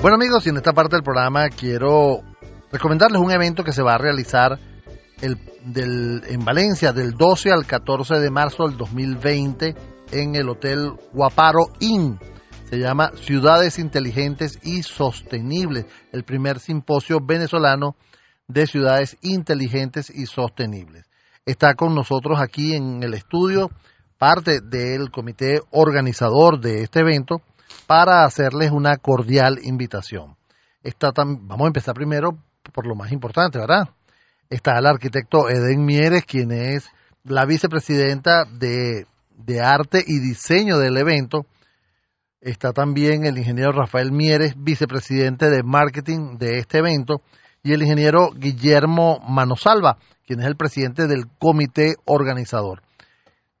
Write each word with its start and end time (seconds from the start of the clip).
Bueno 0.00 0.14
amigos, 0.14 0.46
y 0.46 0.50
en 0.50 0.56
esta 0.56 0.72
parte 0.72 0.96
del 0.96 1.02
programa 1.02 1.48
quiero 1.48 2.20
recomendarles 2.70 3.20
un 3.20 3.32
evento 3.32 3.64
que 3.64 3.72
se 3.72 3.82
va 3.82 3.94
a 3.94 3.98
realizar 3.98 4.58
el, 5.20 5.38
del, 5.64 6.22
en 6.28 6.44
Valencia 6.44 6.92
del 6.92 7.12
12 7.12 7.50
al 7.50 7.66
14 7.66 8.14
de 8.20 8.30
marzo 8.30 8.68
del 8.68 8.76
2020 8.76 9.74
en 10.12 10.34
el 10.36 10.48
Hotel 10.48 10.92
Guaparo 11.12 11.66
Inn. 11.80 12.18
Se 12.70 12.78
llama 12.78 13.10
Ciudades 13.16 13.78
Inteligentes 13.78 14.58
y 14.62 14.82
Sostenibles, 14.82 15.86
el 16.12 16.24
primer 16.24 16.60
simposio 16.60 17.18
venezolano 17.20 17.96
de 18.46 18.66
ciudades 18.66 19.16
inteligentes 19.22 20.10
y 20.10 20.26
sostenibles. 20.26 21.06
Está 21.44 21.74
con 21.74 21.94
nosotros 21.94 22.40
aquí 22.40 22.74
en 22.74 23.02
el 23.02 23.14
estudio 23.14 23.70
parte 24.16 24.60
del 24.60 25.10
comité 25.10 25.60
organizador 25.70 26.60
de 26.60 26.82
este 26.82 27.00
evento 27.00 27.42
para 27.86 28.24
hacerles 28.24 28.70
una 28.70 28.96
cordial 28.96 29.58
invitación. 29.62 30.36
Está 30.82 31.12
vamos 31.14 31.64
a 31.64 31.66
empezar 31.66 31.94
primero 31.94 32.38
por 32.72 32.86
lo 32.86 32.94
más 32.94 33.12
importante, 33.12 33.58
¿verdad? 33.58 33.88
Está 34.50 34.78
el 34.78 34.86
arquitecto 34.86 35.48
Eden 35.48 35.84
Mieres, 35.84 36.24
quien 36.24 36.52
es 36.52 36.90
la 37.24 37.44
vicepresidenta 37.44 38.44
de, 38.44 39.06
de 39.36 39.60
arte 39.60 40.02
y 40.06 40.20
diseño 40.20 40.78
del 40.78 40.96
evento. 40.96 41.46
Está 42.40 42.72
también 42.72 43.26
el 43.26 43.36
ingeniero 43.36 43.72
Rafael 43.72 44.12
Mieres, 44.12 44.54
vicepresidente 44.56 45.50
de 45.50 45.62
marketing 45.62 46.38
de 46.38 46.58
este 46.58 46.78
evento, 46.78 47.20
y 47.62 47.72
el 47.72 47.82
ingeniero 47.82 48.30
Guillermo 48.30 49.18
Manosalva, 49.28 49.98
quien 50.26 50.40
es 50.40 50.46
el 50.46 50.56
presidente 50.56 51.06
del 51.06 51.26
comité 51.38 51.96
organizador. 52.04 52.82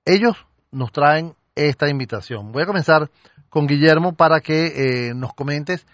Ellos 0.04 0.36
nos 0.70 0.92
traen 0.92 1.34
esta 1.54 1.88
invitación. 1.88 2.52
Voy 2.52 2.62
a 2.62 2.66
comenzar 2.66 3.10
con 3.48 3.66
Guillermo 3.66 4.14
para 4.14 4.40
que 4.40 4.66
eh, 5.08 5.14
nos 5.14 5.32
comentes 5.34 5.86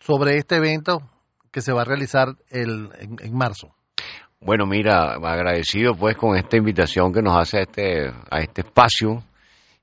sobre 0.00 0.36
este 0.36 0.56
evento 0.56 1.02
que 1.50 1.60
se 1.60 1.72
va 1.72 1.82
a 1.82 1.84
realizar 1.84 2.36
el, 2.50 2.90
en, 2.98 3.34
marzo. 3.36 3.74
Bueno, 4.40 4.66
mira, 4.66 5.14
agradecido 5.14 5.94
pues 5.94 6.16
con 6.16 6.36
esta 6.36 6.56
invitación 6.56 7.12
que 7.12 7.22
nos 7.22 7.36
hace 7.36 7.58
a 7.58 7.62
este, 7.62 8.12
a 8.30 8.40
este 8.40 8.60
espacio 8.60 9.24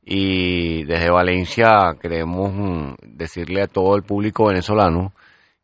y 0.03 0.83
desde 0.83 1.09
Valencia 1.09 1.95
queremos 1.99 2.53
mm, 2.53 2.93
decirle 3.17 3.63
a 3.63 3.67
todo 3.67 3.95
el 3.95 4.03
público 4.03 4.47
venezolano 4.47 5.13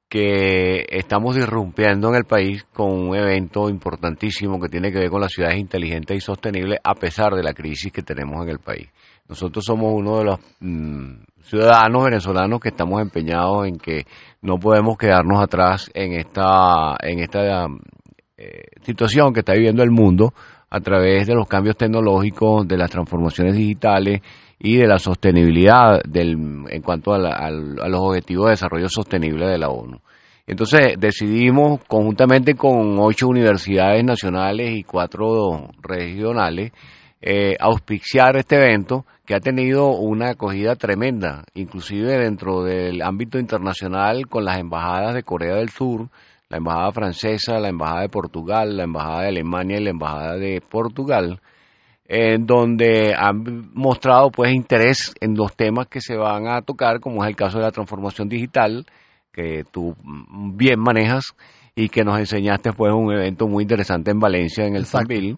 que 0.10 0.86
estamos 0.90 1.38
irrumpiendo 1.38 2.10
en 2.10 2.16
el 2.16 2.26
país 2.26 2.66
con 2.74 2.92
un 2.92 3.16
evento 3.16 3.70
importantísimo 3.70 4.60
que 4.60 4.68
tiene 4.68 4.92
que 4.92 5.00
ver 5.00 5.10
con 5.10 5.22
las 5.22 5.32
ciudades 5.32 5.58
inteligentes 5.58 6.18
y 6.18 6.20
sostenibles 6.20 6.80
a 6.84 6.96
pesar 6.96 7.34
de 7.34 7.44
la 7.44 7.54
crisis 7.54 7.94
que 7.94 8.02
tenemos 8.02 8.44
en 8.44 8.50
el 8.50 8.60
país. 8.60 8.90
Nosotros 9.32 9.64
somos 9.64 9.94
uno 9.96 10.18
de 10.18 10.26
los 10.26 10.40
mm, 10.60 11.24
ciudadanos 11.44 12.04
venezolanos 12.04 12.60
que 12.60 12.68
estamos 12.68 13.02
empeñados 13.02 13.66
en 13.66 13.78
que 13.78 14.06
no 14.42 14.58
podemos 14.58 14.98
quedarnos 14.98 15.42
atrás 15.42 15.90
en 15.94 16.12
esta, 16.12 16.98
en 17.02 17.20
esta 17.20 17.68
eh, 18.36 18.64
situación 18.82 19.32
que 19.32 19.40
está 19.40 19.54
viviendo 19.54 19.84
el 19.84 19.90
mundo 19.90 20.34
a 20.70 20.82
través 20.82 21.28
de 21.28 21.34
los 21.34 21.48
cambios 21.48 21.78
tecnológicos, 21.78 22.68
de 22.68 22.76
las 22.76 22.92
transformaciones 22.92 23.56
digitales 23.56 24.20
y 24.60 24.76
de 24.76 24.86
la 24.86 25.00
sostenibilidad 25.00 26.02
del, 26.04 26.66
en 26.68 26.82
cuanto 26.82 27.14
a, 27.14 27.50
los 27.50 28.02
objetivos 28.02 28.48
de 28.48 28.52
desarrollo 28.52 28.90
sostenible 28.90 29.48
de 29.48 29.58
la 29.58 29.70
ONU. 29.70 30.02
Entonces 30.46 30.96
decidimos 31.00 31.80
conjuntamente 31.88 32.56
con 32.56 33.00
ocho 33.00 33.30
universidades 33.30 34.04
nacionales 34.04 34.72
y 34.76 34.84
cuatro 34.84 35.70
regionales 35.82 36.74
eh, 37.22 37.56
auspiciar 37.60 38.36
este 38.36 38.56
evento 38.56 39.06
que 39.26 39.36
ha 39.36 39.40
tenido 39.40 39.92
una 39.92 40.32
acogida 40.32 40.76
tremenda, 40.76 41.44
inclusive 41.54 42.18
dentro 42.18 42.64
del 42.64 43.02
ámbito 43.04 43.38
internacional 43.38 44.28
con 44.28 44.44
las 44.44 44.60
embajadas 44.60 45.14
de 45.14 45.22
Corea 45.24 45.56
del 45.56 45.70
Sur, 45.70 46.10
la 46.50 46.58
embajada 46.58 46.92
francesa, 46.92 47.60
la 47.60 47.70
embajada 47.70 48.02
de 48.02 48.10
Portugal, 48.10 48.76
la 48.76 48.84
embajada 48.84 49.22
de 49.22 49.28
Alemania 49.30 49.78
y 49.78 49.84
la 49.84 49.90
embajada 49.92 50.36
de 50.36 50.62
Portugal, 50.62 51.40
en 52.08 52.46
donde 52.46 53.14
han 53.16 53.72
mostrado 53.74 54.32
pues 54.32 54.52
interés 54.52 55.14
en 55.22 55.36
los 55.36 55.56
temas 55.56 55.88
que 55.88 56.02
se 56.02 56.18
van 56.18 56.48
a 56.48 56.62
tocar, 56.64 57.00
como 57.00 57.24
es 57.24 57.30
el 57.30 57.36
caso 57.36 57.60
de 57.60 57.66
la 57.66 57.72
transformación 57.72 58.28
digital, 58.28 58.86
que 59.32 59.64
tú 59.72 59.96
bien 60.56 60.80
manejas 60.80 61.36
y 61.76 61.88
que 61.88 62.04
nos 62.04 62.20
enseñaste 62.20 62.74
pues 62.74 62.92
un 62.92 63.14
evento 63.14 63.48
muy 63.48 63.62
interesante 63.64 64.12
en 64.12 64.20
Valencia 64.20 64.66
en 64.66 64.76
el 64.76 64.86
Sambil 64.86 65.38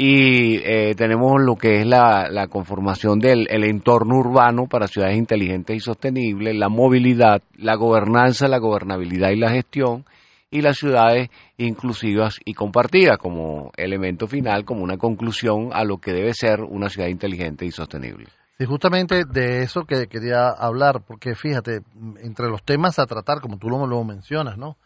y 0.00 0.58
eh, 0.58 0.94
tenemos 0.94 1.40
lo 1.40 1.56
que 1.56 1.80
es 1.80 1.86
la, 1.86 2.28
la 2.30 2.46
conformación 2.46 3.18
del 3.18 3.48
el 3.50 3.64
entorno 3.64 4.18
urbano 4.18 4.68
para 4.68 4.86
ciudades 4.86 5.16
inteligentes 5.16 5.76
y 5.76 5.80
sostenibles, 5.80 6.54
la 6.54 6.68
movilidad, 6.68 7.42
la 7.56 7.74
gobernanza, 7.74 8.46
la 8.46 8.58
gobernabilidad 8.58 9.30
y 9.30 9.40
la 9.40 9.50
gestión 9.50 10.04
y 10.52 10.60
las 10.60 10.78
ciudades 10.78 11.30
inclusivas 11.56 12.38
y 12.44 12.54
compartidas 12.54 13.18
como 13.18 13.72
elemento 13.76 14.28
final, 14.28 14.64
como 14.64 14.84
una 14.84 14.98
conclusión 14.98 15.70
a 15.72 15.82
lo 15.82 15.98
que 15.98 16.12
debe 16.12 16.32
ser 16.32 16.60
una 16.60 16.88
ciudad 16.88 17.08
inteligente 17.08 17.66
y 17.66 17.72
sostenible. 17.72 18.26
Sí, 18.56 18.66
justamente 18.66 19.24
de 19.24 19.64
eso 19.64 19.82
que 19.82 20.06
quería 20.06 20.50
hablar, 20.50 21.02
porque 21.08 21.34
fíjate, 21.34 21.80
entre 22.22 22.46
los 22.46 22.62
temas 22.62 23.00
a 23.00 23.06
tratar, 23.06 23.40
como 23.40 23.58
tú 23.58 23.68
lo 23.68 24.04
mencionas, 24.04 24.58
¿no? 24.58 24.76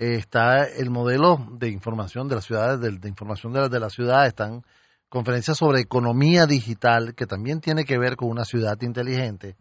Está 0.00 0.64
el 0.64 0.88
modelo 0.88 1.46
de 1.58 1.68
información 1.68 2.26
de 2.26 2.36
las 2.36 2.46
ciudades, 2.46 2.80
de, 2.80 3.08
información 3.08 3.52
de, 3.52 3.68
de 3.68 3.80
la 3.80 3.90
ciudad, 3.90 4.26
están 4.26 4.64
conferencias 5.10 5.58
sobre 5.58 5.80
economía 5.80 6.46
digital, 6.46 7.14
que 7.14 7.26
también 7.26 7.60
tiene 7.60 7.84
que 7.84 7.98
ver 7.98 8.16
con 8.16 8.30
una 8.30 8.46
ciudad 8.46 8.80
inteligente, 8.80 9.56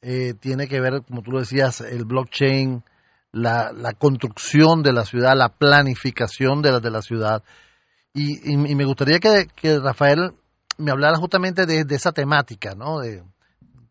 eh, 0.00 0.34
tiene 0.38 0.68
que 0.68 0.80
ver, 0.80 1.02
como 1.02 1.22
tú 1.22 1.32
lo 1.32 1.40
decías, 1.40 1.80
el 1.80 2.04
blockchain, 2.04 2.84
la, 3.32 3.72
la 3.72 3.94
construcción 3.94 4.84
de 4.84 4.92
la 4.92 5.04
ciudad, 5.04 5.34
la 5.36 5.48
planificación 5.48 6.62
de 6.62 6.70
la, 6.70 6.78
de 6.78 6.90
la 6.90 7.02
ciudad. 7.02 7.42
Y, 8.12 8.56
me 8.56 8.84
gustaría 8.84 9.18
que, 9.18 9.48
que, 9.56 9.80
Rafael 9.80 10.34
me 10.78 10.92
hablara 10.92 11.16
justamente 11.16 11.66
de, 11.66 11.84
de, 11.84 11.94
esa 11.96 12.12
temática, 12.12 12.76
¿no? 12.76 13.00
De 13.00 13.24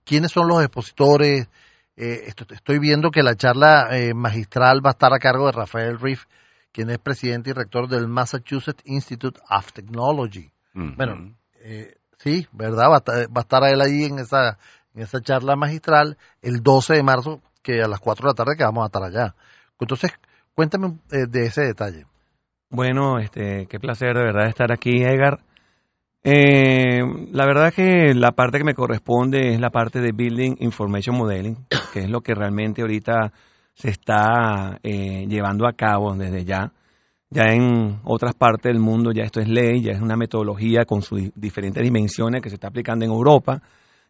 quiénes 0.05 0.31
son 0.31 0.47
los 0.47 0.63
expositores, 0.63 1.49
eh, 1.95 2.33
estoy 2.49 2.79
viendo 2.79 3.11
que 3.11 3.21
la 3.21 3.35
charla 3.35 3.87
eh, 3.97 4.13
magistral 4.13 4.83
va 4.83 4.89
a 4.89 4.93
estar 4.93 5.13
a 5.13 5.19
cargo 5.19 5.45
de 5.45 5.51
Rafael 5.51 5.99
Riff, 5.99 6.25
quien 6.71 6.89
es 6.89 6.97
presidente 6.97 7.51
y 7.51 7.53
rector 7.53 7.87
del 7.87 8.07
Massachusetts 8.07 8.83
Institute 8.85 9.39
of 9.49 9.71
Technology. 9.73 10.51
Bueno, 10.73 11.35
eh, 11.59 11.97
sí, 12.17 12.47
¿verdad? 12.51 12.89
Va 12.89 12.95
a, 12.95 13.41
estar, 13.41 13.63
él 13.65 13.79
ahí 13.79 14.05
en 14.05 14.17
esa, 14.17 14.57
en 14.95 15.03
esa 15.03 15.21
charla 15.21 15.55
magistral 15.55 16.17
el 16.41 16.63
12 16.63 16.95
de 16.95 17.03
marzo, 17.03 17.41
que 17.61 17.83
a 17.83 17.87
las 17.87 17.99
4 17.99 18.23
de 18.25 18.31
la 18.31 18.33
tarde 18.33 18.57
que 18.57 18.63
vamos 18.63 18.83
a 18.83 18.87
estar 18.87 19.03
allá. 19.03 19.35
Entonces, 19.79 20.11
cuéntame 20.55 20.97
de 21.09 21.45
ese 21.45 21.61
detalle. 21.61 22.05
Bueno, 22.69 23.19
este, 23.19 23.67
qué 23.67 23.79
placer 23.79 24.15
de 24.15 24.23
verdad 24.23 24.47
estar 24.47 24.71
aquí, 24.71 25.03
Edgar. 25.03 25.41
Eh, 26.25 27.01
la 27.31 27.45
verdad 27.45 27.73
que 27.73 28.13
la 28.15 28.31
parte 28.31 28.57
que 28.57 28.63
me 28.63 28.73
corresponde 28.73 29.53
es 29.53 29.59
la 29.59 29.71
parte 29.71 29.99
de 29.99 30.13
Building 30.13 30.55
Information 30.59 31.17
Modeling, 31.17 31.57
que 31.91 31.99
es 31.99 32.09
lo 32.09 32.21
que 32.21 32.33
realmente 32.33 32.81
ahorita 32.81 33.33
se 33.73 33.89
está 33.89 34.79
eh, 34.83 35.25
llevando 35.27 35.67
a 35.67 35.73
cabo 35.73 36.13
desde 36.15 36.45
ya. 36.45 36.71
Ya 37.29 37.45
en 37.51 37.99
otras 38.03 38.35
partes 38.35 38.71
del 38.71 38.79
mundo 38.79 39.11
ya 39.11 39.23
esto 39.23 39.41
es 39.41 39.49
ley, 39.49 39.81
ya 39.81 39.91
es 39.91 40.01
una 40.01 40.15
metodología 40.15 40.85
con 40.85 41.01
sus 41.01 41.31
diferentes 41.35 41.83
dimensiones 41.83 42.41
que 42.41 42.49
se 42.49 42.55
está 42.55 42.67
aplicando 42.67 43.03
en 43.05 43.11
Europa. 43.11 43.61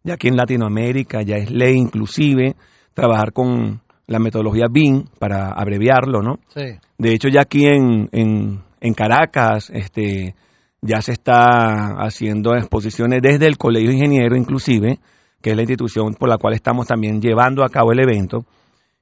Ya 0.03 0.16
aquí 0.16 0.28
en 0.28 0.35
Latinoamérica 0.35 1.22
ya 1.22 1.38
es 1.38 1.50
ley 1.50 1.75
inclusive 1.78 2.56
trabajar 2.94 3.31
con 3.31 3.81
la 4.07 4.19
metodología 4.19 4.66
BIM 4.69 5.06
para 5.18 5.47
abreviarlo, 5.47 6.22
¿no? 6.22 6.40
Sí. 6.50 6.78
De 6.97 7.13
hecho 7.13 7.30
ya 7.30 7.41
aquí 7.41 7.66
en, 7.66 8.09
en, 8.12 8.62
en 8.81 8.94
Caracas, 8.94 9.72
este 9.74 10.35
ya 10.84 11.02
se 11.02 11.14
está 11.14 11.96
haciendo 12.04 12.56
exposiciones 12.56 13.22
desde 13.22 13.48
el 13.48 13.58
Colegio 13.58 13.90
de 13.90 13.96
Ingenieros 13.96 14.38
inclusive, 14.38 15.00
que 15.42 15.52
es 15.52 15.56
la 15.56 15.62
institución 15.62 16.14
por 16.14 16.30
la 16.30 16.38
cual 16.38 16.54
estamos 16.54 16.88
también 16.88 17.22
llevando 17.22 17.64
a 17.64 17.70
cabo 17.70 17.94
el 17.94 18.02
evento, 18.02 18.46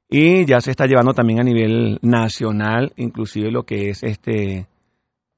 y 0.07 0.45
ya 0.45 0.61
se 0.61 0.71
está 0.71 0.85
llevando 0.85 1.13
también 1.13 1.39
a 1.39 1.43
nivel 1.43 1.97
nacional, 2.01 2.93
inclusive 2.97 3.49
lo 3.51 3.63
que 3.63 3.89
es 3.89 4.03
este 4.03 4.67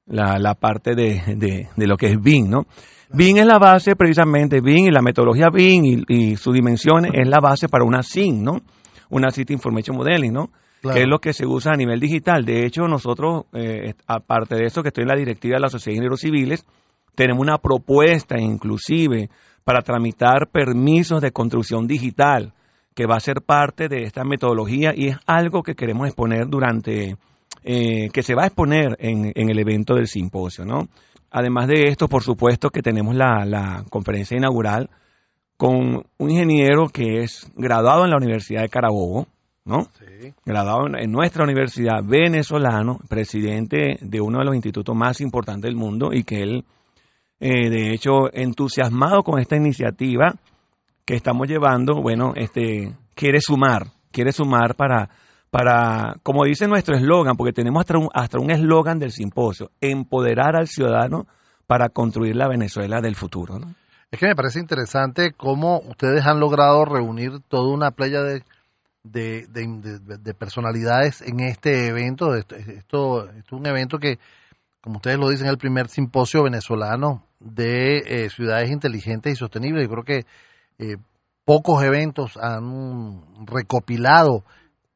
la, 0.06 0.38
la 0.38 0.54
parte 0.54 0.94
de, 0.94 1.68
de, 1.76 1.86
lo 1.86 1.96
que 1.96 2.08
es 2.08 2.20
BIM, 2.20 2.50
¿no? 2.50 2.66
BIM 3.10 3.38
es 3.38 3.46
la 3.46 3.58
base 3.58 3.96
precisamente, 3.96 4.60
BIM 4.60 4.86
y 4.86 4.90
la 4.90 5.00
metodología 5.00 5.48
BIM 5.48 5.84
y, 5.84 6.04
y 6.08 6.36
sus 6.36 6.52
dimensiones 6.52 7.12
es 7.14 7.26
la 7.26 7.40
base 7.40 7.68
para 7.68 7.84
una 7.84 8.02
SIN, 8.02 8.42
¿no? 8.42 8.60
Una 9.08 9.30
City 9.30 9.54
Information 9.54 9.96
Modeling, 9.96 10.32
¿no? 10.32 10.50
Que 10.92 11.00
es 11.00 11.06
lo 11.06 11.18
que 11.18 11.32
se 11.32 11.46
usa 11.46 11.72
a 11.72 11.76
nivel 11.76 12.00
digital. 12.00 12.44
De 12.44 12.66
hecho, 12.66 12.82
nosotros, 12.88 13.44
eh, 13.52 13.94
aparte 14.06 14.56
de 14.56 14.66
eso, 14.66 14.82
que 14.82 14.88
estoy 14.88 15.02
en 15.02 15.08
la 15.08 15.16
directiva 15.16 15.56
de 15.56 15.62
la 15.62 15.68
Sociedad 15.68 15.92
de 15.92 15.96
Ingenieros 15.96 16.20
Civiles, 16.20 16.66
tenemos 17.14 17.42
una 17.42 17.58
propuesta 17.58 18.38
inclusive 18.38 19.30
para 19.64 19.82
tramitar 19.82 20.48
permisos 20.52 21.22
de 21.22 21.32
construcción 21.32 21.86
digital, 21.86 22.52
que 22.94 23.06
va 23.06 23.16
a 23.16 23.20
ser 23.20 23.42
parte 23.44 23.88
de 23.88 24.02
esta 24.02 24.24
metodología 24.24 24.92
y 24.94 25.08
es 25.08 25.16
algo 25.26 25.62
que 25.62 25.74
queremos 25.74 26.06
exponer 26.06 26.46
durante, 26.48 27.16
eh, 27.64 28.08
que 28.12 28.22
se 28.22 28.34
va 28.34 28.44
a 28.44 28.46
exponer 28.46 28.96
en, 28.98 29.32
el 29.34 29.58
evento 29.58 29.94
del 29.94 30.06
simposio, 30.06 30.64
¿no? 30.64 30.88
Además 31.30 31.66
de 31.66 31.88
esto, 31.88 32.08
por 32.08 32.22
supuesto 32.22 32.70
que 32.70 32.82
tenemos 32.82 33.16
la, 33.16 33.44
la 33.44 33.84
conferencia 33.90 34.36
inaugural 34.36 34.90
con 35.56 36.04
un 36.18 36.30
ingeniero 36.30 36.88
que 36.88 37.22
es 37.22 37.50
graduado 37.56 38.04
en 38.04 38.10
la 38.10 38.18
Universidad 38.18 38.62
de 38.62 38.68
Carabobo, 38.68 39.26
¿no? 39.64 39.84
Sí. 39.98 40.34
Graduado 40.44 40.86
en 40.96 41.10
nuestra 41.10 41.44
universidad, 41.44 42.02
venezolano, 42.04 42.98
presidente 43.08 43.98
de 44.00 44.20
uno 44.20 44.38
de 44.38 44.44
los 44.44 44.54
institutos 44.54 44.94
más 44.94 45.20
importantes 45.20 45.68
del 45.68 45.76
mundo 45.76 46.10
y 46.12 46.24
que 46.24 46.42
él, 46.42 46.64
eh, 47.40 47.70
de 47.70 47.92
hecho, 47.92 48.32
entusiasmado 48.32 49.22
con 49.22 49.40
esta 49.40 49.56
iniciativa 49.56 50.34
que 51.04 51.14
estamos 51.14 51.48
llevando, 51.48 52.00
bueno, 52.00 52.32
este, 52.36 52.94
quiere 53.14 53.40
sumar, 53.40 53.88
quiere 54.10 54.32
sumar 54.32 54.74
para, 54.74 55.10
para 55.50 56.16
como 56.22 56.44
dice 56.44 56.66
nuestro 56.66 56.96
eslogan, 56.96 57.36
porque 57.36 57.52
tenemos 57.52 57.80
hasta 57.80 57.98
un 57.98 58.08
hasta 58.12 58.38
un 58.38 58.50
eslogan 58.50 58.98
del 58.98 59.12
simposio, 59.12 59.70
empoderar 59.80 60.56
al 60.56 60.68
ciudadano 60.68 61.26
para 61.66 61.88
construir 61.88 62.36
la 62.36 62.48
Venezuela 62.48 63.00
del 63.00 63.16
futuro, 63.16 63.58
¿no? 63.58 63.74
Es 64.10 64.20
que 64.20 64.26
me 64.26 64.36
parece 64.36 64.60
interesante 64.60 65.32
cómo 65.32 65.80
ustedes 65.80 66.24
han 66.24 66.38
logrado 66.38 66.84
reunir 66.84 67.40
toda 67.48 67.74
una 67.74 67.90
playa 67.90 68.22
de, 68.22 68.44
de, 69.04 69.46
de- 69.48 70.00
de- 70.00 70.18
de 70.18 70.34
personalidades 70.34 71.22
en 71.22 71.40
este 71.40 71.86
evento. 71.86 72.34
Esto, 72.34 72.56
esto, 72.56 73.30
es 73.30 73.52
un 73.52 73.66
evento 73.66 73.98
que, 73.98 74.18
como 74.82 74.96
ustedes 74.96 75.18
lo 75.18 75.28
dicen, 75.28 75.46
es 75.46 75.52
el 75.52 75.58
primer 75.58 75.88
simposio 75.88 76.42
venezolano 76.42 77.24
de 77.38 77.98
eh, 77.98 78.30
ciudades 78.30 78.70
inteligentes 78.70 79.32
y 79.32 79.36
sostenibles. 79.36 79.86
Yo 79.86 79.90
creo 79.92 80.04
que 80.04 80.26
eh, 80.78 80.96
pocos 81.44 81.84
eventos 81.84 82.36
han 82.38 83.22
recopilado 83.46 84.42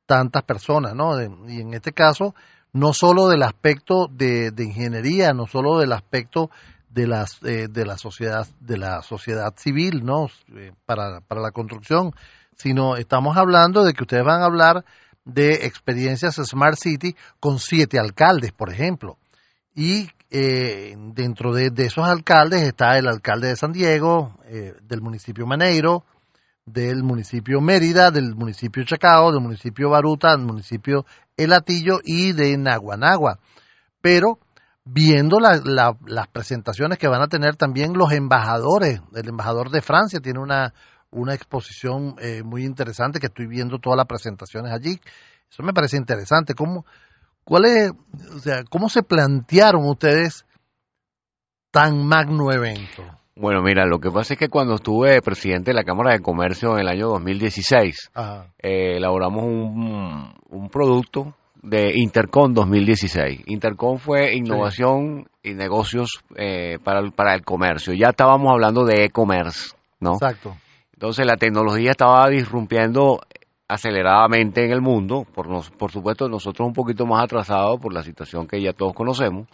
tantas 0.06 0.42
personas, 0.42 0.94
¿no? 0.94 1.20
Y 1.48 1.60
en 1.60 1.74
este 1.74 1.92
caso, 1.92 2.34
no 2.72 2.92
solo 2.94 3.28
del 3.28 3.42
aspecto 3.42 4.08
de, 4.10 4.50
de 4.50 4.64
ingeniería, 4.64 5.32
no 5.32 5.46
solo 5.46 5.78
del 5.78 5.92
aspecto 5.92 6.50
de 6.88 7.06
las 7.06 7.38
eh, 7.44 7.68
de 7.68 7.84
la 7.84 7.98
sociedad 7.98 8.46
de 8.60 8.78
la 8.78 9.02
sociedad 9.02 9.52
civil 9.56 10.04
no 10.04 10.28
Eh, 10.56 10.72
para, 10.86 11.20
para 11.20 11.42
la 11.42 11.50
construcción 11.50 12.12
sino 12.58 12.96
estamos 12.96 13.36
hablando 13.36 13.84
de 13.84 13.92
que 13.94 14.02
ustedes 14.02 14.24
van 14.24 14.42
a 14.42 14.46
hablar 14.46 14.84
de 15.24 15.66
experiencias 15.66 16.36
Smart 16.36 16.76
City 16.76 17.14
con 17.40 17.58
siete 17.58 17.98
alcaldes 17.98 18.52
por 18.52 18.70
ejemplo 18.70 19.16
y 19.74 20.08
eh, 20.30 20.94
dentro 21.14 21.54
de, 21.54 21.72
esos 21.78 22.06
alcaldes 22.06 22.62
está 22.62 22.98
el 22.98 23.06
alcalde 23.06 23.48
de 23.48 23.56
San 23.56 23.72
Diego 23.72 24.38
eh, 24.46 24.74
del 24.82 25.00
municipio 25.00 25.46
Maneiro 25.46 26.04
del 26.66 27.02
municipio 27.02 27.60
Mérida 27.60 28.10
del 28.10 28.34
municipio 28.34 28.84
Chacao 28.84 29.32
del 29.32 29.40
municipio 29.40 29.88
Baruta 29.90 30.32
del 30.36 30.44
municipio 30.46 31.06
El 31.36 31.52
Atillo 31.52 32.00
y 32.04 32.32
de 32.32 32.56
Naguanagua 32.58 33.38
pero 34.00 34.38
viendo 34.84 35.38
la- 35.40 35.60
la- 35.64 35.96
las 36.06 36.28
presentaciones 36.28 36.98
que 36.98 37.08
van 37.08 37.20
a 37.22 37.28
tener 37.28 37.56
también 37.56 37.92
los 37.92 38.10
embajadores. 38.12 39.02
El 39.14 39.28
embajador 39.28 39.68
de 39.70 39.82
Francia 39.82 40.18
tiene 40.20 40.38
una, 40.40 40.72
una 41.10 41.34
exposición 41.34 42.16
eh, 42.20 42.42
muy 42.42 42.64
interesante 42.64 43.20
que 43.20 43.26
estoy 43.26 43.46
viendo 43.46 43.78
todas 43.78 43.96
las 43.96 44.06
presentaciones 44.06 44.72
allí. 44.72 45.00
Eso 45.50 45.62
me 45.62 45.72
parece 45.72 45.96
interesante. 45.96 46.54
¿Cómo, 46.54 46.84
cuál 47.44 47.64
es, 47.64 47.92
o 48.34 48.38
sea, 48.38 48.64
¿Cómo 48.64 48.88
se 48.88 49.02
plantearon 49.02 49.86
ustedes 49.88 50.44
tan 51.70 52.06
magno 52.06 52.52
evento? 52.52 53.04
Bueno, 53.36 53.62
mira, 53.62 53.86
lo 53.86 54.00
que 54.00 54.10
pasa 54.10 54.34
es 54.34 54.38
que 54.38 54.48
cuando 54.48 54.74
estuve 54.74 55.22
presidente 55.22 55.70
de 55.70 55.76
la 55.76 55.84
Cámara 55.84 56.12
de 56.12 56.20
Comercio 56.20 56.74
en 56.74 56.80
el 56.80 56.88
año 56.88 57.08
2016, 57.08 58.10
Ajá. 58.12 58.52
eh, 58.58 58.96
elaboramos 58.96 59.44
un, 59.44 60.34
un 60.50 60.68
producto 60.70 61.34
de 61.62 61.92
Intercom 61.94 62.52
2016. 62.52 63.42
Intercom 63.46 63.98
fue 63.98 64.34
innovación 64.34 65.28
y 65.42 65.54
negocios 65.54 66.20
eh, 66.36 66.78
para, 66.82 67.00
el, 67.00 67.12
para 67.12 67.34
el 67.34 67.44
comercio. 67.44 67.94
Ya 67.94 68.08
estábamos 68.10 68.50
hablando 68.50 68.84
de 68.84 69.04
e-commerce, 69.04 69.74
¿no? 70.00 70.14
Exacto. 70.14 70.56
Entonces 70.98 71.24
la 71.26 71.36
tecnología 71.36 71.92
estaba 71.92 72.28
disrumpiendo 72.28 73.20
aceleradamente 73.68 74.64
en 74.64 74.72
el 74.72 74.80
mundo, 74.80 75.24
por, 75.32 75.48
nos- 75.48 75.70
por 75.70 75.92
supuesto 75.92 76.28
nosotros 76.28 76.66
un 76.66 76.74
poquito 76.74 77.06
más 77.06 77.22
atrasados 77.22 77.78
por 77.80 77.94
la 77.94 78.02
situación 78.02 78.48
que 78.48 78.60
ya 78.60 78.72
todos 78.72 78.94
conocemos, 78.94 79.46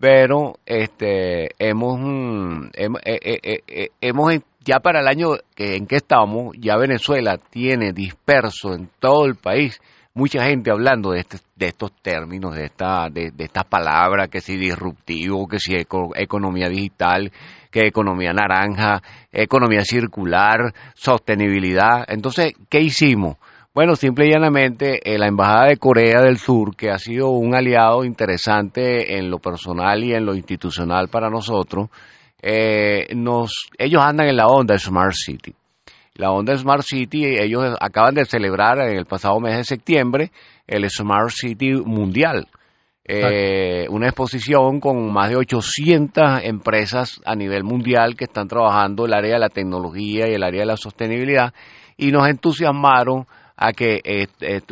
pero 0.00 0.54
este 0.66 1.50
hemos 1.60 2.00
mm, 2.00 2.64
eh, 2.74 2.88
eh, 3.04 3.60
eh, 3.68 3.88
hemos 4.00 4.34
ya 4.64 4.80
para 4.80 4.98
el 5.02 5.06
año 5.06 5.34
en 5.56 5.86
que 5.86 5.94
estamos 5.94 6.56
ya 6.58 6.76
Venezuela 6.76 7.38
tiene 7.38 7.92
disperso 7.92 8.74
en 8.74 8.90
todo 8.98 9.24
el 9.26 9.36
país 9.36 9.80
mucha 10.16 10.44
gente 10.44 10.70
hablando 10.70 11.12
de 11.12 11.20
este, 11.20 11.38
de 11.54 11.66
estos 11.66 11.92
términos 12.02 12.54
de 12.54 12.64
esta 12.64 13.08
de, 13.10 13.30
de 13.30 13.44
estas 13.44 13.64
palabras 13.64 14.28
que 14.28 14.40
si 14.40 14.56
disruptivo 14.56 15.46
que 15.46 15.60
si 15.60 15.74
eco- 15.74 16.16
economía 16.16 16.68
digital 16.68 17.30
que 17.70 17.86
economía 17.86 18.32
naranja 18.32 19.02
economía 19.30 19.84
circular 19.84 20.72
sostenibilidad 20.94 22.04
entonces 22.08 22.54
qué 22.68 22.80
hicimos 22.80 23.36
bueno, 23.74 23.94
simple 23.94 24.26
y 24.26 24.30
llanamente, 24.30 25.00
eh, 25.04 25.18
la 25.18 25.26
Embajada 25.26 25.66
de 25.66 25.76
Corea 25.76 26.22
del 26.22 26.38
Sur, 26.38 26.74
que 26.74 26.90
ha 26.90 26.96
sido 26.96 27.28
un 27.28 27.54
aliado 27.54 28.06
interesante 28.06 29.18
en 29.18 29.28
lo 29.30 29.38
personal 29.38 30.02
y 30.02 30.14
en 30.14 30.24
lo 30.24 30.34
institucional 30.34 31.08
para 31.08 31.28
nosotros, 31.28 31.90
eh, 32.40 33.06
nos, 33.14 33.68
ellos 33.76 34.00
andan 34.02 34.28
en 34.28 34.36
la 34.36 34.46
onda 34.46 34.78
Smart 34.78 35.12
City. 35.12 35.54
La 36.16 36.30
onda 36.30 36.56
Smart 36.56 36.82
City, 36.82 37.24
ellos 37.24 37.76
acaban 37.80 38.14
de 38.14 38.24
celebrar 38.24 38.78
en 38.80 38.96
el 38.96 39.04
pasado 39.04 39.38
mes 39.38 39.56
de 39.56 39.64
septiembre 39.64 40.30
el 40.66 40.88
Smart 40.88 41.30
City 41.30 41.72
Mundial. 41.72 42.48
Eh, 43.04 43.86
una 43.90 44.06
exposición 44.06 44.80
con 44.80 45.12
más 45.12 45.28
de 45.28 45.36
800 45.36 46.42
empresas 46.42 47.20
a 47.24 47.36
nivel 47.36 47.62
mundial 47.62 48.16
que 48.16 48.24
están 48.24 48.48
trabajando 48.48 49.04
el 49.04 49.14
área 49.14 49.34
de 49.34 49.38
la 49.38 49.48
tecnología 49.48 50.28
y 50.28 50.34
el 50.34 50.42
área 50.42 50.62
de 50.62 50.66
la 50.66 50.76
sostenibilidad 50.76 51.54
y 51.96 52.10
nos 52.10 52.28
entusiasmaron 52.28 53.26
a 53.56 53.72
que 53.72 54.00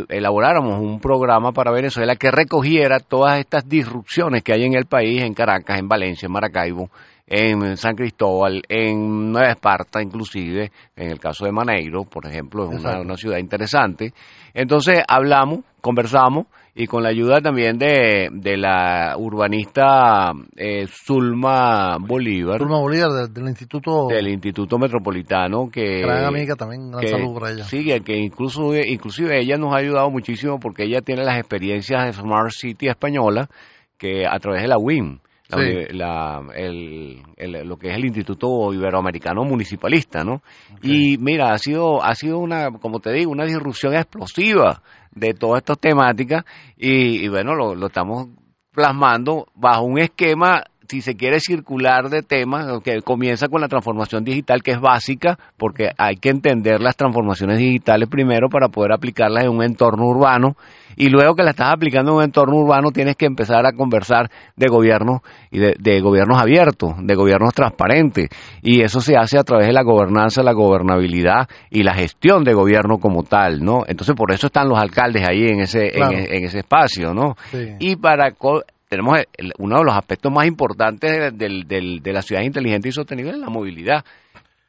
elaboráramos 0.08 0.80
un 0.80 1.00
programa 1.00 1.52
para 1.52 1.70
Venezuela 1.70 2.16
que 2.16 2.30
recogiera 2.30 2.98
todas 2.98 3.38
estas 3.38 3.68
disrupciones 3.68 4.42
que 4.42 4.52
hay 4.52 4.64
en 4.64 4.74
el 4.74 4.86
país, 4.86 5.22
en 5.22 5.32
Caracas, 5.32 5.78
en 5.78 5.88
Valencia, 5.88 6.26
en 6.26 6.32
Maracaibo, 6.32 6.90
en 7.26 7.76
San 7.76 7.94
Cristóbal, 7.96 8.62
en 8.68 9.32
Nueva 9.32 9.48
Esparta, 9.52 10.02
inclusive, 10.02 10.70
en 10.94 11.10
el 11.10 11.18
caso 11.18 11.44
de 11.46 11.52
Maneiro, 11.52 12.04
por 12.04 12.26
ejemplo, 12.26 12.70
es 12.70 12.80
una, 12.80 13.00
una 13.00 13.16
ciudad 13.16 13.38
interesante. 13.38 14.12
Entonces 14.52 15.00
hablamos, 15.08 15.60
conversamos 15.80 16.46
y 16.74 16.86
con 16.86 17.02
la 17.02 17.08
ayuda 17.10 17.40
también 17.40 17.78
de, 17.78 18.28
de 18.32 18.56
la 18.56 19.14
urbanista 19.16 20.32
eh, 20.56 20.86
Zulma 20.88 21.96
Bolívar, 22.00 22.58
Turma 22.58 22.80
Bolívar 22.80 23.10
del, 23.12 23.32
del 23.32 23.48
Instituto, 23.48 24.08
del 24.08 24.28
Instituto 24.28 24.76
Metropolitano, 24.78 25.68
que 25.70 26.00
gran 26.00 26.24
amiga 26.24 26.56
también, 26.56 26.90
gran 26.90 27.00
que- 27.00 27.08
saludo 27.08 27.40
para 27.40 27.52
ella. 27.52 27.64
Sí, 27.64 27.84
que 28.04 28.16
incluso, 28.16 28.74
inclusive 28.74 29.40
ella 29.40 29.56
nos 29.56 29.72
ha 29.72 29.78
ayudado 29.78 30.10
muchísimo 30.10 30.58
porque 30.58 30.84
ella 30.84 31.00
tiene 31.00 31.24
las 31.24 31.38
experiencias 31.38 32.04
de 32.04 32.12
Smart 32.12 32.50
City 32.50 32.88
española 32.88 33.48
que 33.96 34.26
a 34.26 34.38
través 34.40 34.62
de 34.62 34.68
la 34.68 34.76
WIM, 34.78 35.20
la 35.56 35.62
Sí. 35.62 35.70
uni- 35.70 35.86
la- 35.98 36.42
el- 36.54 37.22
el- 37.36 37.68
lo 37.68 37.76
que 37.76 37.90
es 37.90 37.96
el 37.96 38.04
Instituto 38.04 38.72
Iberoamericano 38.72 39.44
Municipalista, 39.44 40.24
¿no? 40.24 40.42
Y 40.82 41.16
mira, 41.18 41.52
ha 41.52 41.58
sido, 41.58 42.02
ha 42.02 42.14
sido 42.14 42.38
una, 42.38 42.70
como 42.72 43.00
te 43.00 43.12
digo, 43.12 43.30
una 43.30 43.44
disrupción 43.44 43.94
explosiva 43.94 44.82
de 45.12 45.34
todas 45.34 45.58
estas 45.62 45.78
temáticas 45.78 46.44
y, 46.76 47.24
y 47.24 47.28
bueno, 47.28 47.54
lo, 47.54 47.74
lo 47.74 47.86
estamos 47.86 48.28
plasmando 48.72 49.46
bajo 49.54 49.82
un 49.84 49.98
esquema, 49.98 50.64
si 50.88 51.00
se 51.00 51.14
quiere 51.16 51.40
circular 51.40 52.08
de 52.10 52.22
temas, 52.22 52.66
que 52.82 53.02
comienza 53.02 53.48
con 53.48 53.60
la 53.60 53.68
transformación 53.68 54.24
digital, 54.24 54.62
que 54.62 54.72
es 54.72 54.80
básica, 54.80 55.38
porque 55.56 55.90
hay 55.98 56.16
que 56.16 56.30
entender 56.30 56.80
las 56.80 56.96
transformaciones 56.96 57.58
digitales 57.58 58.08
primero 58.08 58.48
para 58.48 58.68
poder 58.68 58.92
aplicarlas 58.92 59.44
en 59.44 59.50
un 59.50 59.62
entorno 59.62 60.04
urbano, 60.06 60.56
y 60.96 61.08
luego 61.08 61.34
que 61.34 61.42
la 61.42 61.50
estás 61.50 61.72
aplicando 61.72 62.12
en 62.12 62.18
un 62.18 62.22
entorno 62.24 62.54
urbano 62.56 62.90
tienes 62.92 63.16
que 63.16 63.26
empezar 63.26 63.66
a 63.66 63.72
conversar 63.72 64.30
de 64.54 64.66
gobiernos 64.68 65.22
y 65.50 65.58
de, 65.58 65.74
de 65.78 66.00
gobiernos 66.00 66.40
abiertos, 66.40 66.92
de 67.02 67.14
gobiernos 67.16 67.52
transparentes, 67.52 68.28
y 68.62 68.82
eso 68.82 69.00
se 69.00 69.16
hace 69.16 69.38
a 69.38 69.42
través 69.42 69.66
de 69.66 69.72
la 69.72 69.82
gobernanza, 69.82 70.42
la 70.42 70.52
gobernabilidad 70.52 71.48
y 71.70 71.82
la 71.82 71.94
gestión 71.94 72.44
de 72.44 72.54
gobierno 72.54 72.98
como 72.98 73.22
tal, 73.24 73.64
¿no? 73.64 73.80
Entonces 73.86 74.14
por 74.14 74.32
eso 74.32 74.46
están 74.46 74.68
los 74.68 74.78
alcaldes 74.78 75.26
ahí 75.28 75.46
en 75.48 75.60
ese, 75.60 75.86
en 75.86 75.92
Claro. 75.94 76.16
e- 76.18 76.36
en 76.36 76.44
ese 76.44 76.58
espacio, 76.60 77.12
¿no? 77.14 77.34
Sí. 77.50 77.70
Y 77.80 77.96
para 77.96 78.30
co- 78.32 78.62
tenemos 78.88 79.18
el- 79.36 79.52
uno 79.58 79.78
de 79.78 79.84
los 79.84 79.94
aspectos 79.96 80.32
más 80.32 80.46
importantes 80.46 81.10
de, 81.10 81.30
del- 81.30 81.66
del- 81.66 82.00
de 82.02 82.12
la 82.12 82.22
ciudad 82.22 82.42
inteligente 82.42 82.88
y 82.88 82.92
sostenible 82.92 83.32
es 83.32 83.38
la 83.38 83.48
movilidad. 83.50 84.04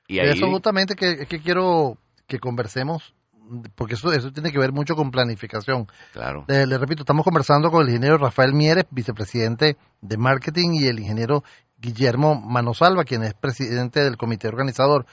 Y 0.07 0.19
ahí, 0.19 0.29
Eso 0.29 0.48
justamente 0.50 0.95
que, 0.95 1.12
es 1.24 1.27
que 1.27 1.39
quiero 1.41 1.98
que 2.27 2.39
conversemos, 2.39 3.13
porque 3.75 3.95
eso, 3.95 4.12
eso 4.12 4.31
tiene 4.31 4.51
que 4.51 4.60
ver 4.60 4.72
mucho 4.72 4.95
con 4.95 5.12
planificación. 5.12 5.88
claro, 6.13 6.45
Le, 6.48 6.65
le 6.65 6.77
repito, 6.77 7.01
estamos 7.03 7.24
conversando 7.24 7.69
con 7.72 7.81
el 7.84 7.89
ingeniero 7.89 8.17
Rafael 8.17 8.53
Mieres, 8.53 8.86
vicepresidente 8.91 9.77
de 10.01 10.17
marketing, 10.17 10.72
y 10.74 10.88
el 10.88 11.00
ingeniero 11.00 11.43
Guillermo 11.79 12.36
Manosalva, 12.39 13.03
quien 13.03 13.24
es 13.24 13.34
presidente 13.34 14.03
del 14.03 14.17
comité 14.17 14.48
organizador. 14.48 15.05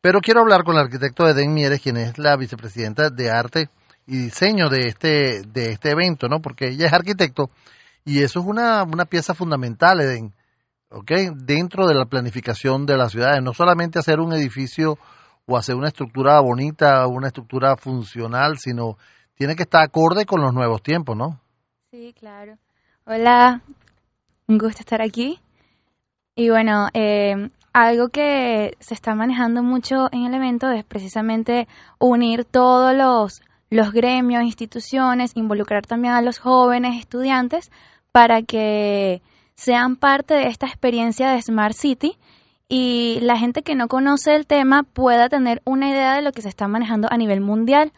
Pero 0.00 0.20
quiero 0.20 0.40
hablar 0.40 0.64
con 0.64 0.76
el 0.76 0.82
arquitecto 0.82 1.28
Eden 1.28 1.52
Mieres, 1.52 1.80
quien 1.80 1.96
es 1.96 2.18
la 2.18 2.36
vicepresidenta 2.36 3.10
de 3.10 3.30
arte 3.30 3.68
y 4.06 4.16
diseño 4.16 4.68
de 4.68 4.86
este, 4.88 5.42
de 5.42 5.72
este 5.72 5.90
evento, 5.90 6.28
¿no? 6.28 6.40
Porque 6.40 6.68
ella 6.68 6.86
es 6.86 6.92
arquitecto 6.92 7.50
y 8.04 8.22
eso 8.22 8.40
es 8.40 8.46
una, 8.46 8.82
una 8.82 9.04
pieza 9.04 9.34
fundamental, 9.34 10.00
Eden, 10.00 10.34
¿ok? 10.90 11.10
Dentro 11.36 11.86
de 11.86 11.94
la 11.94 12.06
planificación 12.06 12.86
de 12.86 12.96
las 12.96 13.12
ciudades, 13.12 13.42
no 13.42 13.54
solamente 13.54 13.98
hacer 13.98 14.20
un 14.20 14.32
edificio 14.32 14.98
o 15.46 15.56
hacer 15.56 15.74
una 15.74 15.88
estructura 15.88 16.40
bonita, 16.40 17.06
una 17.06 17.28
estructura 17.28 17.76
funcional, 17.76 18.58
sino 18.58 18.96
tiene 19.34 19.56
que 19.56 19.62
estar 19.62 19.82
acorde 19.82 20.26
con 20.26 20.40
los 20.40 20.52
nuevos 20.52 20.82
tiempos, 20.82 21.16
¿no? 21.16 21.40
Sí, 21.90 22.14
claro. 22.18 22.56
Hola, 23.04 23.62
un 24.46 24.58
gusto 24.58 24.80
estar 24.80 25.02
aquí. 25.02 25.40
Y 26.34 26.50
bueno, 26.50 26.88
eh, 26.94 27.50
algo 27.72 28.08
que 28.08 28.76
se 28.80 28.94
está 28.94 29.14
manejando 29.14 29.62
mucho 29.62 30.08
en 30.12 30.24
el 30.24 30.34
evento 30.34 30.70
es 30.70 30.84
precisamente 30.84 31.68
unir 31.98 32.44
todos 32.44 32.94
los, 32.94 33.42
los 33.70 33.92
gremios, 33.92 34.42
instituciones, 34.42 35.32
involucrar 35.36 35.86
también 35.86 36.14
a 36.14 36.22
los 36.22 36.38
jóvenes 36.38 36.98
estudiantes 36.98 37.70
para 38.12 38.42
que 38.42 39.22
sean 39.54 39.96
parte 39.96 40.34
de 40.34 40.48
esta 40.48 40.66
experiencia 40.66 41.30
de 41.30 41.40
Smart 41.40 41.74
City 41.74 42.18
y 42.72 43.18
la 43.22 43.36
gente 43.36 43.62
que 43.62 43.74
no 43.74 43.88
conoce 43.88 44.36
el 44.36 44.46
tema 44.46 44.84
pueda 44.84 45.28
tener 45.28 45.60
una 45.64 45.90
idea 45.90 46.14
de 46.14 46.22
lo 46.22 46.30
que 46.30 46.40
se 46.40 46.48
está 46.48 46.68
manejando 46.68 47.08
a 47.10 47.16
nivel 47.16 47.40
mundial. 47.40 47.92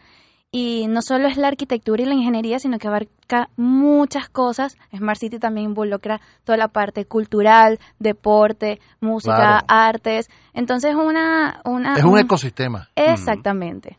Y 0.51 0.87
no 0.87 1.01
solo 1.01 1.27
es 1.27 1.37
la 1.37 1.47
arquitectura 1.47 2.03
y 2.03 2.05
la 2.05 2.13
ingeniería, 2.13 2.59
sino 2.59 2.77
que 2.77 2.87
abarca 2.87 3.49
muchas 3.55 4.29
cosas. 4.29 4.75
Smart 4.95 5.19
City 5.19 5.37
también 5.37 5.69
involucra 5.69 6.21
toda 6.43 6.57
la 6.57 6.67
parte 6.67 7.05
cultural, 7.05 7.79
deporte, 7.99 8.79
música, 8.99 9.63
artes. 9.67 10.29
Entonces 10.53 10.95
una, 10.95 11.61
una 11.65 11.95
es 11.95 12.03
un, 12.03 12.17
ecosistema. 12.17 12.89
Exactamente. 12.95 13.97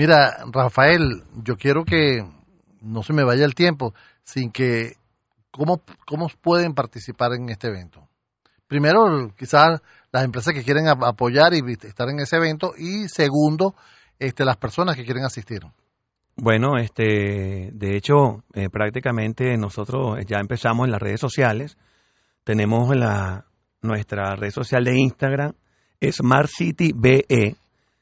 Mira, 0.00 0.46
Rafael, 0.50 1.24
yo 1.44 1.58
quiero 1.58 1.84
que 1.84 2.24
no 2.80 3.02
se 3.02 3.12
me 3.12 3.22
vaya 3.22 3.44
el 3.44 3.54
tiempo 3.54 3.92
sin 4.24 4.50
que 4.50 4.94
cómo 5.50 5.82
cómo 6.06 6.28
pueden 6.40 6.72
participar 6.72 7.34
en 7.34 7.50
este 7.50 7.66
evento. 7.66 8.08
Primero, 8.66 9.30
quizás 9.36 9.82
las 10.10 10.24
empresas 10.24 10.54
que 10.54 10.64
quieren 10.64 10.88
apoyar 10.88 11.52
y 11.52 11.60
estar 11.82 12.08
en 12.08 12.18
ese 12.18 12.36
evento 12.36 12.72
y 12.78 13.08
segundo, 13.08 13.74
este, 14.18 14.46
las 14.46 14.56
personas 14.56 14.96
que 14.96 15.04
quieren 15.04 15.26
asistir. 15.26 15.60
Bueno, 16.34 16.78
este, 16.78 17.68
de 17.70 17.94
hecho, 17.94 18.42
eh, 18.54 18.70
prácticamente 18.70 19.54
nosotros 19.58 20.16
ya 20.26 20.38
empezamos 20.38 20.86
en 20.86 20.92
las 20.92 21.02
redes 21.02 21.20
sociales. 21.20 21.76
Tenemos 22.44 22.96
la, 22.96 23.44
nuestra 23.82 24.34
red 24.34 24.50
social 24.50 24.82
de 24.82 24.98
Instagram, 24.98 25.52
Smart 26.00 26.48
City 26.48 26.92
BE. 26.96 27.54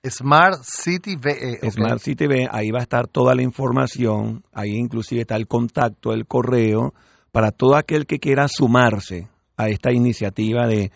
Smart 0.05 0.63
City 0.63 1.17
BE. 1.17 1.71
Smart 1.71 1.99
City 1.99 2.27
BE, 2.27 2.49
ahí 2.51 2.71
va 2.71 2.79
a 2.79 2.83
estar 2.83 3.09
toda 3.09 3.35
la 3.35 3.43
información, 3.43 4.45
ahí 4.53 4.77
inclusive 4.77 5.23
está 5.23 5.37
el 5.37 5.49
contacto, 5.49 6.13
el 6.13 6.27
correo, 6.27 6.95
para 7.33 7.51
todo 7.51 7.77
aquel 7.77 8.07
que 8.07 8.19
quiera 8.19 8.47
sumarse 8.49 9.29
a 9.57 9.69
esta 9.69 9.93
iniciativa 9.93 10.67
de 10.67 10.93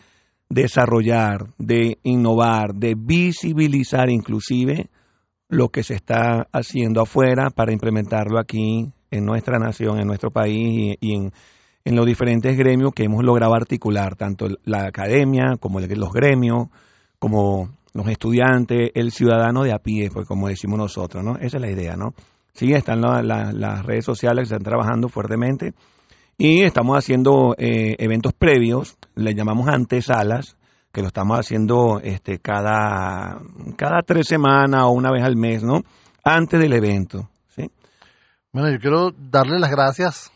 desarrollar, 0.48 1.46
de 1.58 1.98
innovar, 2.04 2.74
de 2.74 2.94
visibilizar 2.96 4.08
inclusive 4.08 4.88
lo 5.48 5.68
que 5.68 5.82
se 5.82 5.94
está 5.94 6.46
haciendo 6.52 7.02
afuera 7.02 7.50
para 7.50 7.72
implementarlo 7.72 8.38
aquí 8.38 8.92
en 9.10 9.24
nuestra 9.24 9.58
nación, 9.58 9.98
en 9.98 10.06
nuestro 10.06 10.30
país 10.30 10.96
y, 11.00 11.14
en, 11.14 11.32
los 11.84 12.06
diferentes 12.06 12.56
gremios 12.56 12.92
que 12.94 13.04
hemos 13.04 13.24
logrado 13.24 13.54
articular, 13.54 14.14
tanto 14.14 14.46
la 14.64 14.86
academia 14.86 15.56
como 15.58 15.80
los 15.80 16.12
gremios, 16.12 16.68
como 17.18 17.68
los 17.94 18.06
estudiantes, 18.08 18.90
el 18.94 19.10
ciudadano 19.10 19.64
de 19.64 19.72
a 19.72 19.78
pie, 19.78 20.10
pues 20.12 20.26
como 20.26 20.48
decimos 20.48 20.78
nosotros, 20.78 21.22
¿no? 21.22 21.36
Esa 21.36 21.58
es 21.58 21.60
la 21.60 21.70
idea, 21.70 21.96
¿no? 21.96 22.14
Sí, 22.54 22.72
están 22.72 23.00
las 23.00 23.86
redes 23.86 24.04
sociales 24.04 24.48
que 24.48 24.54
están 24.54 24.64
trabajando 24.64 25.08
fuertemente 25.08 25.74
y 26.36 26.62
estamos 26.62 26.96
haciendo 26.96 27.54
eh, 27.56 27.96
eventos 27.98 28.32
previos, 28.32 28.96
le 29.14 29.34
llamamos 29.34 29.68
antesalas, 29.68 30.56
que 30.92 31.00
lo 31.00 31.08
estamos 31.08 31.38
haciendo 31.38 32.00
este, 32.02 32.38
cada, 32.38 33.40
cada 33.76 34.02
tres 34.02 34.28
semanas 34.28 34.82
o 34.84 34.90
una 34.90 35.10
vez 35.10 35.22
al 35.24 35.36
mes, 35.36 35.62
¿no? 35.62 35.82
Antes 36.22 36.60
del 36.60 36.72
evento. 36.74 37.30
¿sí? 37.48 37.70
Bueno, 38.52 38.70
yo 38.70 38.78
quiero 38.78 39.10
darle 39.12 39.58
las 39.58 39.70
gracias 39.70 40.30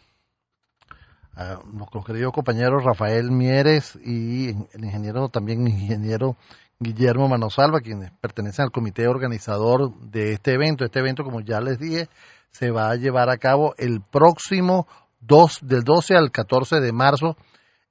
a 1.34 1.58
nuestro 1.70 2.02
querido 2.02 2.32
compañero 2.32 2.78
Rafael 2.78 3.30
Mieres 3.30 3.98
y 4.02 4.48
el 4.48 4.84
ingeniero, 4.84 5.28
también 5.28 5.66
ingeniero 5.68 6.36
Guillermo 6.78 7.28
Manosalva, 7.28 7.80
quienes 7.80 8.10
pertenecen 8.20 8.64
al 8.64 8.70
comité 8.70 9.08
organizador 9.08 9.94
de 10.00 10.32
este 10.32 10.52
evento. 10.52 10.84
Este 10.84 10.98
evento, 10.98 11.24
como 11.24 11.40
ya 11.40 11.60
les 11.60 11.78
dije, 11.78 12.08
se 12.50 12.70
va 12.70 12.90
a 12.90 12.96
llevar 12.96 13.30
a 13.30 13.38
cabo 13.38 13.74
el 13.78 14.02
próximo 14.02 14.86
2, 15.20 15.60
del 15.62 15.84
12 15.84 16.16
al 16.16 16.30
14 16.30 16.80
de 16.80 16.92
marzo 16.92 17.36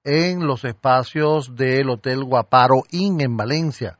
en 0.03 0.45
los 0.45 0.63
espacios 0.65 1.55
del 1.55 1.89
Hotel 1.89 2.23
Guaparo 2.23 2.83
Inn 2.91 3.21
en 3.21 3.35
Valencia. 3.35 3.97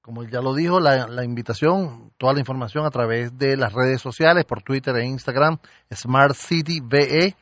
Como 0.00 0.24
ya 0.24 0.40
lo 0.40 0.54
dijo, 0.54 0.80
la, 0.80 1.24
invitación, 1.24 2.12
toda 2.16 2.32
la 2.32 2.40
información 2.40 2.86
a 2.86 2.90
través 2.90 3.36
de 3.38 3.56
las 3.56 3.72
redes 3.72 4.00
sociales, 4.00 4.44
por 4.44 4.62
Twitter 4.62 4.96
e 4.96 5.06
Instagram, 5.06 5.58
Smart 5.92 6.34
City 6.34 6.80
VE 6.80 7.34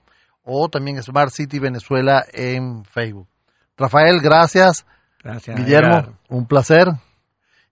o 0.45 0.69
también 0.69 1.03
Smart 1.03 1.31
City 1.31 1.59
Venezuela 1.59 2.25
en 2.33 2.85
Facebook. 2.85 3.29
Rafael, 3.77 4.21
gracias. 4.21 4.87
Gracias. 5.23 5.57
Guillermo, 5.57 6.19
un 6.29 6.47
placer. 6.47 6.89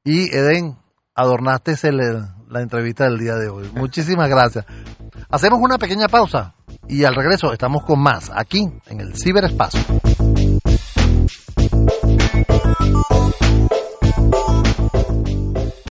Y 0.05 0.35
Eden, 0.35 0.77
adornaste 1.15 1.75
la 1.93 2.61
entrevista 2.61 3.05
del 3.05 3.19
día 3.19 3.35
de 3.35 3.49
hoy. 3.49 3.71
Muchísimas 3.75 4.29
gracias. 4.29 4.65
Hacemos 5.31 5.61
una 5.61 5.79
pequeña 5.79 6.09
pausa 6.09 6.55
y 6.89 7.05
al 7.05 7.15
regreso 7.15 7.53
estamos 7.53 7.85
con 7.85 8.01
más 8.01 8.31
aquí 8.35 8.71
en 8.87 9.01
el 9.01 9.15
ciberespacio. 9.17 9.81